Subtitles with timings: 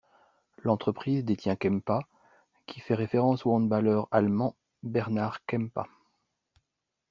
[0.63, 1.99] L'entreprise détient Kempa,
[2.65, 5.87] qui fait référence au handballeur allemand Bernhard Kempa.